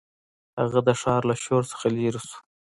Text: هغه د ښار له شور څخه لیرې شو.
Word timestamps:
هغه 0.61 0.79
د 0.87 0.89
ښار 1.01 1.21
له 1.29 1.35
شور 1.43 1.63
څخه 1.71 1.85
لیرې 1.95 2.21
شو. 2.27 2.37